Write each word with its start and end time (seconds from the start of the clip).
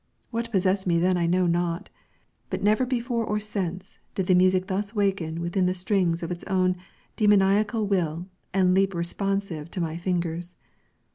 What 0.31 0.49
possessed 0.51 0.87
me 0.87 0.97
then 0.97 1.15
I 1.15 1.27
know 1.27 1.45
not: 1.45 1.91
but 2.49 2.63
never 2.63 2.87
before 2.87 3.23
or 3.23 3.39
since 3.39 3.99
did 4.15 4.25
the 4.25 4.33
music 4.33 4.65
thus 4.65 4.95
waken 4.95 5.41
within 5.41 5.67
the 5.67 5.75
strings 5.75 6.23
of 6.23 6.31
its 6.31 6.43
own 6.45 6.75
demoniacal 7.17 7.85
will 7.85 8.25
and 8.51 8.73
leap 8.73 8.95
responsive 8.95 9.69
to 9.69 9.79
my 9.79 9.97
fingers. 9.97 10.57